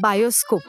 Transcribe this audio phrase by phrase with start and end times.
[0.00, 0.60] Bioscope.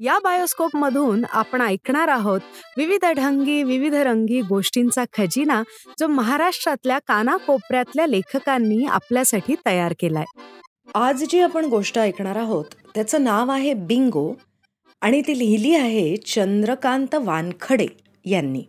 [0.00, 2.40] या bioscope मधून आपण ऐकणार आहोत
[2.76, 5.62] विविध ढंगी विविध रंगी गोष्टींचा खजिना
[6.00, 10.24] जो महाराष्ट्रातल्या कानाकोपऱ्यातल्या लेखकांनी आपल्यासाठी तयार केलाय.
[10.94, 14.32] आज जी आपण गोष्ट ऐकणार आहोत त्याचं नाव आहे बिंगो
[15.00, 17.86] आणि ती लिहिली आहे चंद्रकांत वानखडे
[18.24, 18.64] यांनी.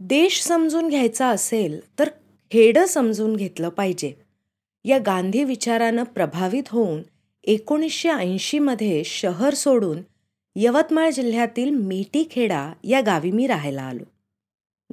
[0.00, 2.08] देश समजून घ्यायचा असेल तर
[2.50, 4.12] खेडं समजून घेतलं पाहिजे.
[4.84, 7.02] या गांधी विचारानं प्रभावित होऊन
[7.46, 9.98] एकोणीसशे ऐंशीमध्ये शहर सोडून
[10.56, 14.04] यवतमाळ जिल्ह्यातील मेटीखेडा या गावी मी राहायला आलो.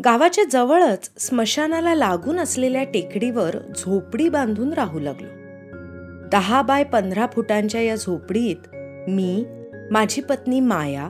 [0.05, 5.27] गावाच्या जवळच स्मशानाला लागून असलेल्या टेकडीवर झोपडी बांधून राहू लागलो.
[6.29, 8.75] दहा बाय पंधरा फुटांच्या या झोपडीत
[9.09, 9.45] मी
[9.91, 11.09] माझी पत्नी माया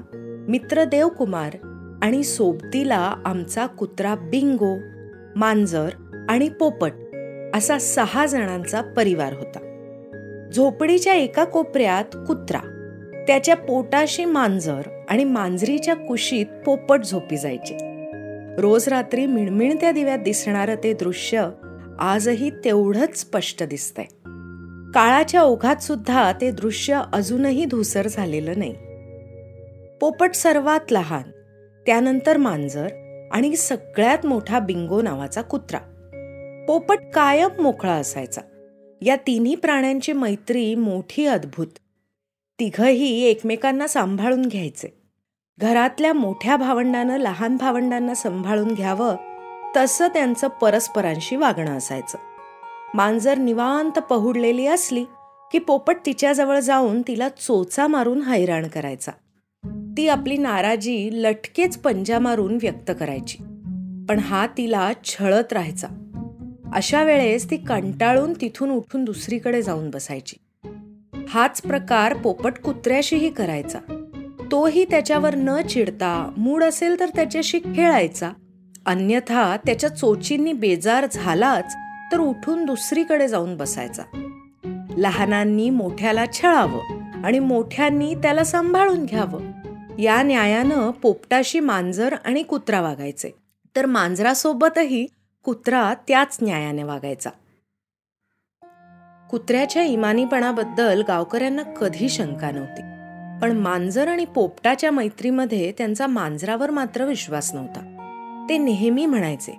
[0.50, 1.54] मित्र देवकुमार
[2.02, 4.78] आणि सोबतीला आमचा कुत्रा बिंगो
[5.36, 5.89] मांजर
[6.30, 6.92] आणि पोपट
[7.54, 9.73] असा सहा जणांचा परिवार होता.
[10.54, 12.59] झोपडीच्या एका कोपऱ्यात कुत्रा.
[13.28, 17.78] त्याच्या पोटाशी मांजर आणि मांजरीच्या कुशीत पोपट झोपी जायचे.
[18.62, 21.50] रोज रात्री मिणमिणत्या दिव्यात दिसणारं ते दृश्य
[22.00, 24.06] आजही तेवढंच स्पष्ट दिसतंय.
[24.94, 28.73] काळाच्या ओघात सुद्धा ते दृश्य अजूनही धुसर झालेलं नाही.
[30.02, 31.32] पोपट सर्वात लहान
[31.86, 32.88] त्यानंतर मांजर
[33.32, 35.78] आणि सगळ्यात मोठा बिंगो नावाचा कुत्रा.
[36.67, 38.42] पोपट कायम मोकळा असायचा.
[39.06, 41.68] या तिन्ही प्राण्यांची मैत्री मोठी अद्भुत.
[42.59, 45.02] तिघंही एकमेकांना सांभाळून घ्यायचे.
[45.58, 49.16] घरातल्या मोठ्या भावंडानं लहान भावंडांना सांभाळून घ्यावं
[49.78, 52.18] तसं त्यांचं परस्परांशी वागणं असायचं.
[52.94, 55.04] मांजर निवांत पहुडलेली असली
[55.52, 59.11] की पोपट तिच्याजवळ जाऊन तिला चोचा मारून हैराण करायचा.
[59.98, 63.38] ती आपली नाराजी लटकेच पंजा मारून व्यक्त करायची.
[64.10, 65.88] पण हा तिला छळत राहायचा.
[66.73, 70.36] अशा वेळेस ती कंटाळून तिथून उठून दुसरीकडे जाऊन बसायची.
[71.30, 73.80] हाच प्रकार पोपट कुत्र्याशीही करायचा.
[74.52, 78.32] तोही त्याच्यावर न चिडता मूड असेल तर त्याच्याशी खेळायचा.
[78.86, 81.76] अन्यथा त्याच्या चोचींनी बेजार झालाच
[82.12, 84.04] तर उठून दुसरीकडे जाऊन बसायचा.
[84.98, 89.52] लहानांनी मोठ्याला छळावं आणि मोठ्यांनी त्याला सांभाळून घ्यावं.
[90.00, 93.36] या न्यायानं पोपटाशी मांजर आणि कुत्रा वागायचे.
[93.76, 95.08] तर मांजरासोबतही
[95.43, 97.30] कुत्रा त्याच न्यायाने वागायचा.
[99.30, 102.81] कुत्र्याच्या इमानीपणाबद्दल गावकऱ्यांना कधी शंका नव्हती.
[103.42, 107.80] पण मांजर आणि पोपटाच्या मैत्रीमध्ये त्यांचा मांजरावर मात्र विश्वास नव्हता.
[108.49, 109.52] ते नेहमी म्हणायचे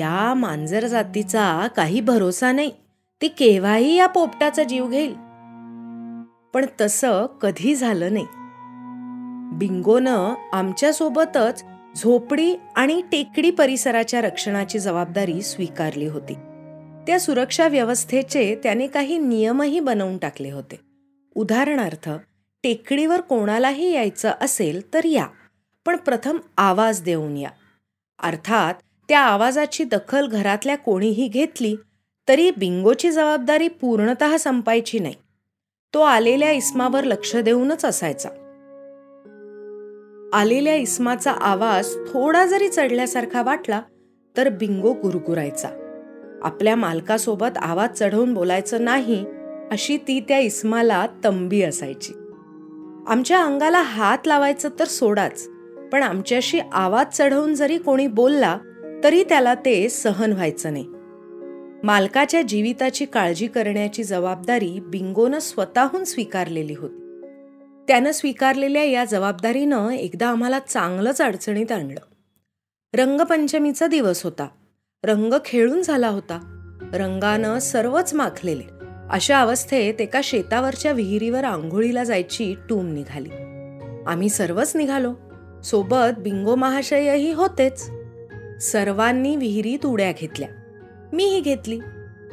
[0.00, 2.70] या मांजर जातीचा काही भरोसा नाही.
[3.22, 5.14] ती केव्हाही या पोपटाचा जीव घेईल.
[6.54, 8.26] पण तसं कधी झालं नाही.
[9.58, 11.64] बिंगोनं आमच्यासोबतच
[11.96, 16.34] झोपडी आणि टेकडी परिसराच्या रक्षणाची जबाबदारी स्वीकारली होती.
[17.06, 20.80] त्या सुरक्षा व्यवस्थेचे त्याने काही नियमही बनवून टाकले होते.
[21.34, 22.10] उदाहरणार्थ
[22.62, 25.26] टेकडीवर कोणालाही यायचं असेल तर या
[25.86, 27.50] पण प्रथम आवाज देऊन या.
[28.18, 28.74] अर्थात
[29.08, 31.76] त्या आवाजाची दखल घरातल्या कोणीही घेतली
[32.28, 35.14] तरी बिंगोची जबाबदारी पूर्णत संपायची नाही.
[35.94, 38.28] तो आलेल्या इस्मावर लक्ष देऊनच असायचा.
[40.32, 43.80] आलेल्या इस्माचा आवाज थोडा जरी चढल्यासारखा वाटला
[44.36, 45.68] तर बिंगो गुरगुरायचा.
[46.42, 49.24] आपल्या मालकासोबत आवाज चढवून बोलायचं नाही
[49.70, 52.12] अशी ती त्या इस्माला तंबी असायची.
[53.06, 55.48] आमच्या अंगाला हात लावायचं तर सोडाच
[55.92, 58.58] पण आमच्याशी आवाज चढवून जरी कोणी बोलला
[59.04, 60.86] तरी त्याला ते सहन व्हायचं नाही.
[61.82, 66.99] मालकाच्या जीविताची काळजी करण्याची जबाबदारी बिंगोनं स्वतःहून स्वीकारलेली होती.
[67.90, 72.00] त्यानं स्वीकारलेल्या या जबाबदारीनं एकदा आम्हाला चांगलंच अडचणीत आणलं.
[72.94, 74.48] रंगपंचमीचा दिवस होता.
[75.04, 76.56] रंग खेळून झाला होता.
[76.92, 78.62] रंगानं सर्वच माखलेले.
[79.10, 83.28] अशा अवस्थेत एका शेतावरच्या विहिरीवर आंघोळीला जायची टूम निघाली.
[84.06, 85.14] आम्ही सर्वच निघालो.
[85.64, 87.90] सोबत बिंगो महाशयही होतेच.
[88.62, 90.48] सर्वांनी विहिरीत उड्या घेतल्या.
[91.12, 91.80] मीही घेतली.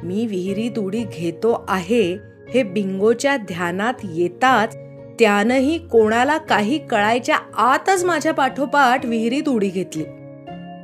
[0.03, 2.17] मी विहिरीत उडी घेतो आहे
[2.53, 4.77] हे बिंगोच्या ध्यानात येताच
[5.19, 10.03] त्यानंही कोणाला काही कळायच्या आतच माझ्या पाठोपाठ विहिरीत उडी घेतली.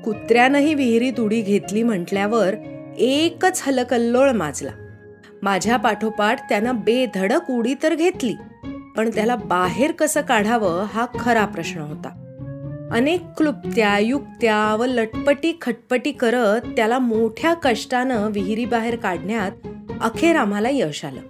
[0.03, 2.56] कुत्र्यानंही विहिरीत उडी घेतली म्हटल्यावर
[2.97, 4.71] एकच हलकल्लोळ माजला.
[5.41, 8.35] माझ्या पाठोपाठ त्यानं बेधडक उडी तर घेतली
[8.97, 12.19] पण त्याला बाहेर कसं काढावं हा खरा प्रश्न होता.
[12.91, 19.68] अनेक क्लुप्त्या युक्त्या व लटपटी खटपटी करत त्याला मोठ्या कष्टानं विहिरीबाहेर काढण्यात
[20.01, 21.21] अखेर आम्हाला यश आलं.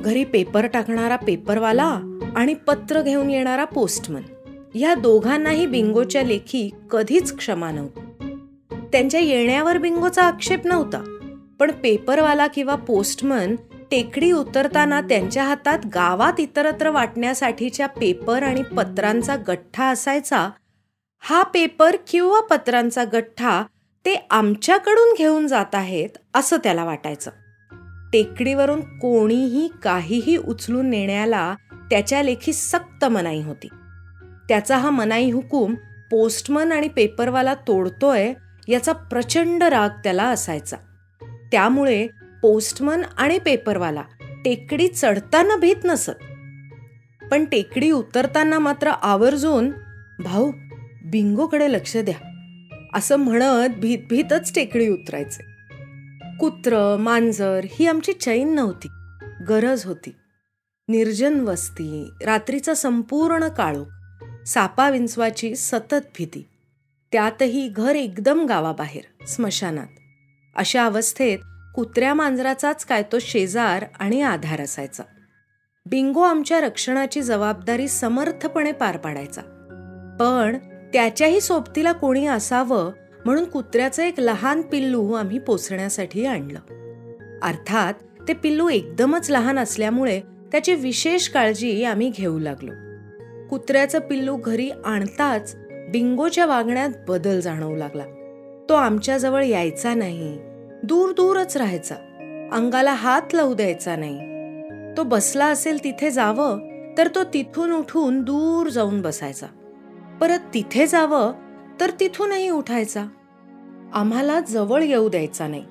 [0.00, 2.00] घरी पेपर टाकणारा पेपरवाला
[2.36, 4.22] आणि पत्र घेऊन येणारा पोस्टमन.
[4.74, 8.34] या दोघांनाही बिंगोच्या लेखी कधीच क्षमा नव्हती.
[8.92, 11.16] त्यांच्या येण्यावर बिंगोचा आक्षेप नव्हता
[11.60, 13.54] पण पेपरवाला किंवा पोस्टमन
[13.90, 20.50] टेकडी उतरताना त्यांच्या हातात गावात इतरत्र वाटण्यासाठीच्या पेपर आणि पत्रांचा गठ्ठा असायचा
[21.20, 23.62] हा पेपर किंवा पत्रांचा गठ्ठा
[24.06, 27.30] ते आमच्याकडून घेऊन जात आहेत असं त्याला वाटायचं.
[28.12, 31.54] टेकडीवरून कोणीही काहीही उचलून नेण्याला
[31.90, 33.68] त्याच्या लेखी सक्त मनाई होती.
[34.48, 35.74] त्याचा हा मनाई हुकूम
[36.10, 38.32] पोस्टमन आणि पेपरवाला तोडतोय
[38.68, 40.76] याचा प्रचंड राग त्याला असायचा.
[41.52, 42.06] त्यामुळे
[42.42, 44.02] पोस्टमन आणि पेपरवाला
[44.44, 46.10] टेकडी चढताना भीत नसत.
[47.30, 49.70] पण टेकडी उतरताना मात्र आवर्जून
[50.18, 50.52] भाऊ
[51.04, 52.14] बिंगोकडे लक्ष द्या.
[52.94, 55.49] असं म्हणत भीत भीतच टेकडी उतरायचे.
[56.40, 58.88] कुत्र मांजर ही आमची चैन नव्हती.
[59.48, 60.16] गरज होती.
[60.88, 63.86] निर्जन वस्ती रात्रीचा संपूर्ण काळोख
[64.46, 66.48] सापा विंचवाची सतत भीती.
[67.12, 69.86] त्यातही घर एकदम गावाबाहेर स्मशानात.
[70.56, 71.38] अशा अवस्थेत
[71.74, 75.02] कुत्र्या मांजराचाच काय तो शेजार आणि आधार असायचा.
[75.86, 79.40] बिंगो आमच्या रक्षणाची जबाबदारी समर्थपणे पार पाडायचा.
[80.20, 80.56] पण
[80.92, 82.92] त्याच्याही सोबतीला कोणी असावं
[83.24, 86.58] म्हणून कुत्र्याचं एक लहान पिल्लू आम्ही पोचण्यासाठी आणलं.
[87.42, 87.94] अर्थात
[88.28, 92.72] ते पिल्लू एकदमच लहान असल्यामुळे त्याची विशेष काळजी आम्ही घेऊ लागलो.
[93.48, 98.04] कुत्र्याचं पिल्लू घरी आणताच बिंगोच्या वागण्यात बदल जाणवू लागला.
[98.68, 100.38] तो आमच्याजवळ यायचा नाही
[100.82, 101.94] दूर दूरच राहायचा.
[102.52, 104.30] अंगाला हात लावू द्यायचा नाही.
[104.96, 106.58] तो बसला असेल तिथे जावं
[106.98, 109.46] तर तो तिथून उठून दूर जाऊन बसायचा.
[110.20, 111.32] परत तिथे जावं
[111.80, 113.06] तर तिथूनही उठायचा.
[113.92, 115.64] आम्हाला जवळ येऊ द्यायचा नाही.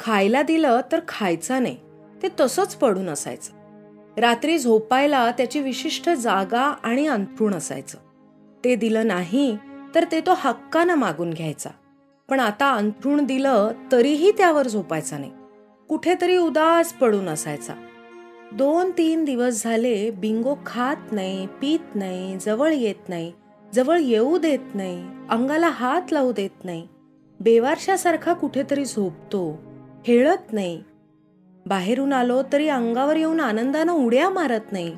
[0.00, 1.76] खायला दिलं तर खायचा नाही.
[2.22, 3.52] ते तसंच पडून असायचं.
[4.20, 7.98] रात्री झोपायला त्याची विशिष्ट जागा आणि अंथरूण असायचं.
[8.64, 9.56] ते दिलं नाही
[9.94, 11.70] तर ते तो हक्कानं मागून घ्यायचा.
[12.28, 15.32] पण आता अंथरूण दिलं तरीही त्यावर झोपायचा नाही.
[15.88, 17.74] कुठेतरी उदास पडून असायचा.
[18.52, 23.32] दोन तीन दिवस झाले बिंगो खात नाही पित नाही जवळ येत नाही.
[23.74, 26.88] जवळ येऊ देत नाही अंगाला हात लावू देत नाही.
[27.40, 29.62] बेवारशासारखा कुठेतरी झोपतो
[30.06, 30.82] खेळत नाही.
[31.66, 34.96] बाहेरून आलो तरी अंगावर येऊन आनंदानं उड्या मारत नाही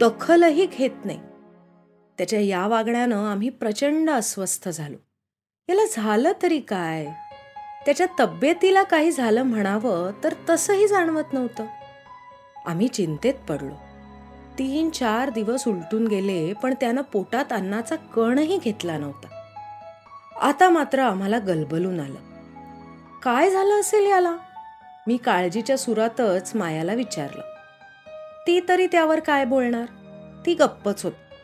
[0.00, 1.20] दखलही घेत नाही.
[2.18, 4.96] त्याच्या या वागण्यानं आम्ही प्रचंड अस्वस्थ झालो.
[5.68, 7.06] याला झालं तरी काय?
[7.86, 11.66] त्याच्या तब्येतीला काही झालं म्हणावं तर तसंही जाणवत नव्हतं.
[12.66, 13.85] आम्ही चिंतेत पडलो.
[14.58, 19.26] तीन चार दिवस उलटून गेले पण त्यानं पोटात अन्नाचा कणही घेतला नव्हता.
[20.40, 22.18] आता मात्र आम्हाला गलबलून आलं.
[23.22, 24.36] काय झालं असेल याला?
[25.06, 27.42] मी काळजीच्या सुरातच मायाला विचारलं.
[28.46, 29.84] ती तरी त्यावर काय बोलणार?
[30.46, 31.34] ती गप्पच होती.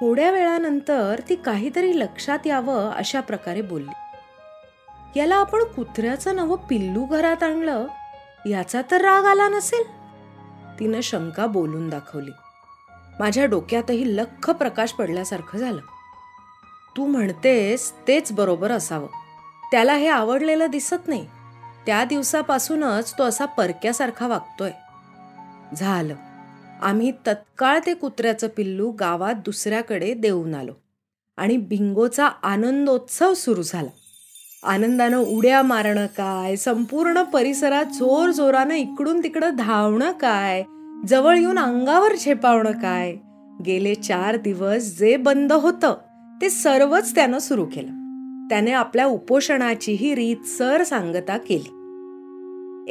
[0.00, 3.92] थोड्या वेळानंतर ती काहीतरी लक्षात यावं अशा प्रकारे बोलली.
[5.20, 7.86] याला आपण कुत्र्याचं नवं पिल्लू घरात आणलं?
[8.46, 9.97] याचा तर राग आला नसेल?
[10.78, 12.30] तिनं शंका बोलून दाखवली.
[13.20, 15.80] माझ्या डोक्यातही लख प्रकाश पडल्यासारखं झालं.
[16.96, 19.06] तू म्हणतेस तेच बरोबर असावं.
[19.70, 21.26] त्याला हे आवडलेलं दिसत नाही.
[21.86, 24.70] त्या दिवसापासूनच तो असा परक्यासारखा वागतोय.
[25.76, 26.14] झालं.
[26.82, 30.72] आम्ही तत्काळ ते कुत्र्याचं पिल्लू गावात दुसऱ्याकडे देऊन आलो.
[31.36, 33.90] आणि बिंगोचा आनंदोत्सव सुरू झाला.
[34.62, 36.56] आनंदानं उड्या मारणं काय?
[36.56, 40.62] संपूर्ण परिसरात जोर जोरानं इकडून तिकडं धावणं काय?
[41.06, 43.16] जवळ येऊन अंगावर झेपावणं काय?
[43.66, 45.94] गेले चार दिवस जे बंद होतं
[46.42, 47.90] ते सर्वच त्यानं सुरू केलं.
[48.50, 51.74] त्याने आपल्या उपोषणाचीही रीतसर सांगता केली.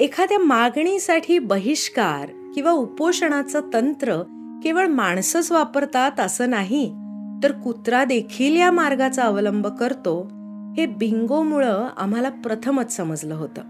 [0.03, 4.21] एखाद्या मागणीसाठी बहिष्कार किंवा उपोषणाचं तंत्र
[4.63, 6.95] केवळ माणसंच वापरतात असं नाही
[7.43, 10.36] तर कुत्रा देखील या मार्गाचा अवलंब करतो.
[10.77, 13.61] हे बिंगोमुळं आम्हाला प्रथमच समजलं होतं.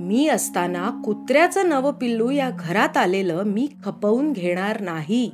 [0.00, 5.30] मी असताना कुत्र्याचं नवं पिल्लू या घरात आलेलं मी खपवून घेणार नाही.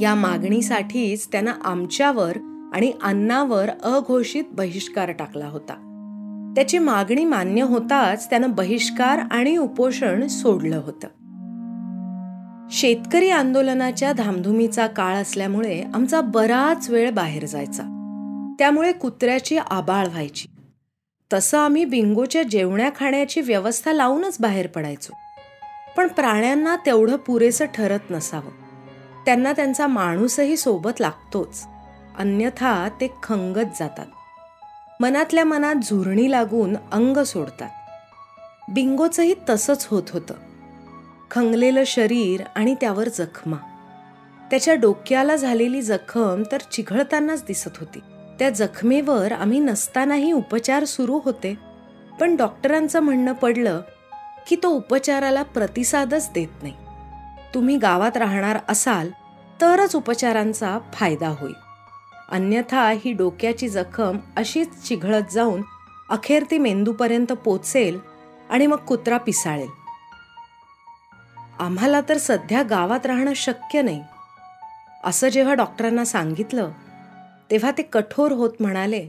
[0.00, 2.32] या मागणीसाठीच त्यानं आमच्यावर
[2.74, 5.74] आणि अन्नावर अघोषित बहिष्कार टाकला होता.
[6.54, 11.08] त्याची मागणी मान्य होताच त्यानं बहिष्कार आणि उपोषण सोडलं होतं.
[12.70, 17.98] शेतकरी आंदोलनाच्या धामधुमीचा काळ असल्यामुळे आमचा बराच वेळ बाहेर जायचा.
[18.58, 20.48] त्यामुळे कुत्र्याची आबाळ व्हायची.
[21.32, 25.12] तसं आम्ही बिंगोच्या जेवण्या खाण्याची व्यवस्था लावूनच बाहेर पडायचो.
[25.96, 28.50] पण प्राण्यांना तेवढं पुरेसं ठरत नसावं.
[29.24, 31.64] त्यांना त्यांचा माणूसही सोबत लागतोच.
[32.18, 34.06] अन्यथा ते खंगत जातात.
[35.00, 37.70] मनातल्या मनात झुरणी लागून अंग सोडतात.
[38.70, 40.34] बिंगोचंही तसंच होत होतं.
[41.30, 43.56] खंगलेलं शरीर आणि त्यावर जखमा.
[44.50, 47.98] त्याच्या डोक्याला झालेली जखम तर चिघळतानाच दिसत होती.
[48.38, 51.58] त्या जखमेवर आम्ही नसतानाही उपचार सुरू होते.
[52.20, 53.80] पण डॉक्टरांचं म्हणणं पडलं
[54.48, 56.74] की तो उपचाराला प्रतिसादच देत नाही.
[57.54, 59.10] तुम्ही गावात राहणार असाल
[59.60, 61.54] तरच उपचारांचा फायदा होईल.
[62.30, 65.62] अन्यथा ही डोक्याची जखम अशीच चिघळत जाऊन
[66.10, 67.98] अखेर ती मेंदूपर्यंत पोचेल
[68.50, 69.68] आणि मग कुत्रा पिसाळेल.
[71.58, 74.04] आम्हाला तर सध्या गावात राहणं शक्य नाही.
[75.04, 76.70] असं जेव्हा डॉक्टरांना सांगितलं
[77.52, 79.08] तेव्हा ते कठोर होत म्हणाले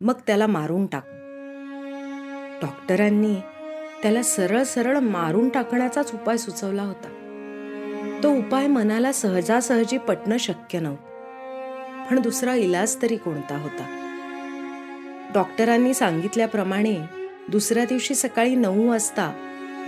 [0.00, 1.04] मग त्याला मारून टाक.
[2.62, 3.34] डॉक्टरांनी
[4.02, 7.08] त्याला सरळ सरळ मारून टाकण्याचाच उपाय सुचवला होता.
[8.22, 14.02] तो उपाय मनाला सहजासहजी पटणं शक्य नव्हतं पण दुसरा इलाज तरी कोणता होता?
[15.34, 16.96] डॉक्टरांनी सांगितल्याप्रमाणे
[17.48, 19.32] दुसऱ्या दिवशी सकाळी नऊ वाजता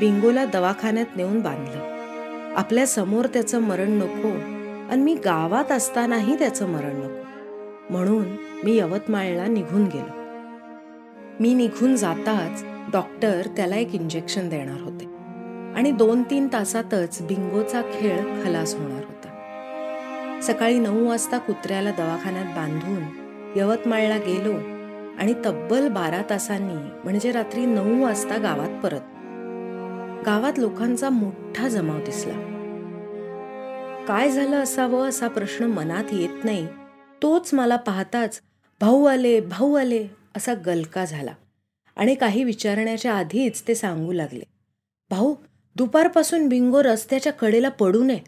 [0.00, 1.98] बिंगोला दवाखान्यात नेऊन बांधलं.
[2.56, 4.30] आपल्यासमोर त्याचं मरण नको
[4.92, 7.17] आणि मी गावात असतानाही त्याचं मरण नको.
[7.90, 8.24] म्हणून
[8.64, 10.18] मी यवतमाळला निघून गेलो.
[11.40, 15.04] मी निघून जाताच डॉक्टर त्याला एक इंजेक्शन देणार होते.
[15.76, 19.14] आणि दोन तीन तासातच बिंगोचा खेळ खलास होणार होता.
[20.42, 23.02] सकाळी नऊ वाजता कुत्र्याला दवाखान्यात बांधून
[23.56, 24.52] यवतमाळला गेलो
[25.18, 29.00] आणि तब्बल बारा तासांनी म्हणजे रात्री नऊ वाजता गावात परत.
[30.26, 32.54] गावात लोकांचा मोठा जमाव दिसला.
[34.08, 36.66] काय झालं असावं असा प्रश्न मनात येत नाही
[37.22, 38.40] तोच मला पाहताच
[38.80, 40.06] भाऊ आले भाऊ आले
[40.36, 41.32] असा गलका झाला.
[41.96, 44.44] आणि काही विचारण्याच्या आधीच ते सांगू लागले.
[45.10, 45.34] भाऊ
[45.76, 48.20] दुपारपासून बिंगो रस्त्याच्या कडेला पडू नये.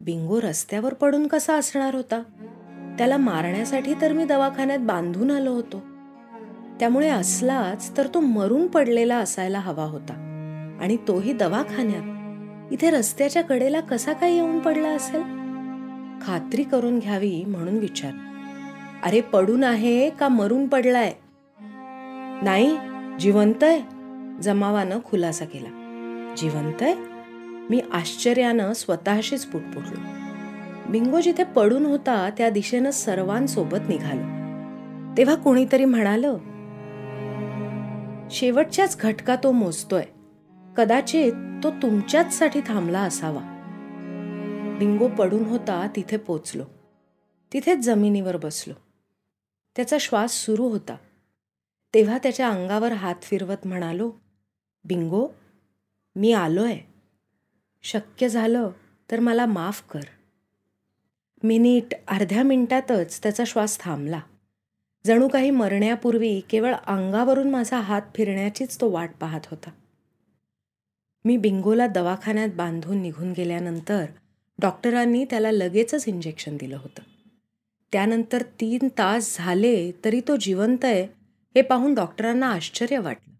[0.00, 2.22] बिंगो रस्त्यावर पडून कसा असणार होता?
[2.98, 5.80] त्याला मारण्यासाठी तर मी दवाखान्यात बांधून आलो होतो.
[6.80, 10.12] त्यामुळे असलाच तर तो मरून पडलेला असायला हवा होता.
[10.80, 12.18] आणि तोही दवाखान्यात.
[12.72, 15.37] इथे रस्त्याच्या कडेला कसा काय येऊन पडला असेल?
[16.22, 18.12] खात्री करून घ्यावी म्हणून विचार.
[19.02, 21.12] अरे पडून आहे का मरून पडलाय?
[22.42, 22.78] नाही
[23.20, 23.82] जिवंत आहे
[24.42, 25.68] जमावानं खुलासा केला.
[26.36, 26.94] जिवंत आहे?
[27.70, 30.00] मी आश्चर्यानं स्वतःशीच पुटपुटलो
[30.88, 34.38] बिंगो जिथे पडून होता त्या दिशेनं सर्वांसोबत निघालो.
[35.16, 36.38] तेव्हा कोणीतरी म्हणालं
[38.30, 40.02] शेवटच्याच घटका तो मोजतोय.
[40.76, 41.32] कदाचित
[41.64, 43.57] तो तुमच्याचसाठी थांबला असावा.
[44.78, 46.64] बिंगो पडून होता तिथे पोचलो.
[47.52, 48.74] तिथेच जमिनीवर बसलो.
[49.76, 50.96] त्याचा श्वास सुरू होता.
[51.94, 54.12] तेव्हा त्याच्या अंगावर हात फिरवत म्हणालो
[54.84, 55.28] बिंगो
[56.16, 56.80] मी आलो आहे
[57.82, 58.70] शक्य झालं
[59.10, 60.00] तर मला माफ कर.
[61.42, 64.20] मिनिट अर्ध्या मिनिटातच त्याचा श्वास थांबला.
[65.06, 69.70] जणू काही मरण्यापूर्वी केवळ अंगावरून माझा हात फिरण्याचीच तो वाट पाहत होता.
[71.24, 74.04] मी बिंगोला दवाखान्यात बांधून निघून गेल्यानंतर
[74.60, 77.02] डॉक्टरांनी त्याला लगेचच इंजेक्शन दिलं होतं.
[77.92, 81.02] त्यानंतर तीन तास झाले तरी तो जिवंत आहे
[81.54, 83.34] हे पाहून डॉक्टरांना आश्चर्य वाटलं.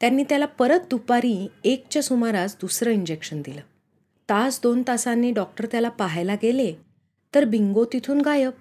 [0.00, 3.60] त्यांनी त्याला परत दुपारी एकच्या सुमारास दुसरं इंजेक्शन दिलं.
[4.28, 6.74] तास दोन तासांनी डॉक्टर त्याला पाहायला गेले
[7.34, 8.52] तर बिंगो तिथून गायब.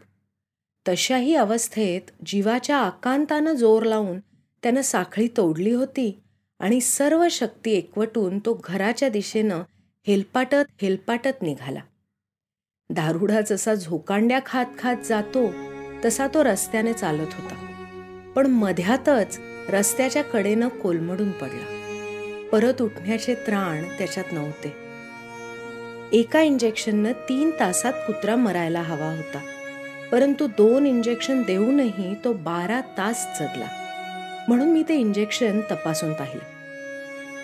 [0.88, 4.20] तशाही अवस्थेत जीवाच्या आकांतानं जोर लावून
[4.63, 6.20] त्यानं साखळी तोडली होती
[6.60, 9.63] आणि सर्व शक्ती एकवटून तो घराच्या दिशेनं
[10.07, 11.79] हेलपाटत हेलपाटत निघाला.
[12.89, 15.51] दारुडा जसा झोकांड्या खात खात जातो
[16.05, 17.55] तसा तो रस्त्याने चालत होता.
[18.36, 21.65] पण मध्यातच रस्त्याच्या कडेनं कोलमडून पडला.
[22.51, 24.74] परत उठण्याचे त्राण त्याच्यात नव्हते.
[26.17, 29.39] एका इंजेक्शननं तीन तासात कुत्रा मरायला हवा होता.
[30.12, 33.67] परंतु दोन इंजेक्शन देऊनही तो बारा तास जगला.
[34.48, 36.45] म्हणून मी ते इंजेक्शन तपासून पाहिले.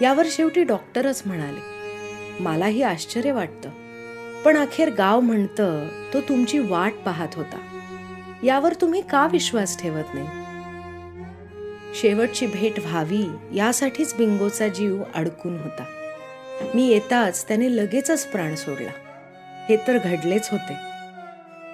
[0.06, 1.79] यावर शेवटी डॉक्टरच म्हणाले
[2.40, 3.70] मलाही आश्चर्य वाटतं.
[4.46, 7.58] पण अखेर गाव म्हणतं तो तुमची वाट पाहत होता.
[8.44, 10.28] यावर तुम्ही का विश्वास ठेवत नाही?
[11.96, 15.84] शेवटची भेट व्हावी यासाठीच बिंगोचा जीव अडकून होता.
[16.76, 18.92] मी येताच त्याने लगेचच प्राण सोडला.
[19.70, 20.74] हे तर घडलेच होते.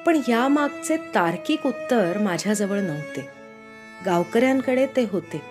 [0.06, 3.30] पण यामागचे तार्किक उत्तर माझ्याजवळ नव्हते.
[4.06, 5.42] गावकऱ्यांकडे ते होते.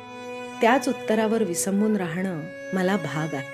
[0.61, 2.41] त्याच उत्तरावर विसंबून राहणं
[2.73, 3.54] मला भाग आहे